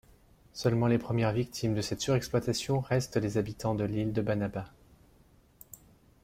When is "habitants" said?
3.37-3.75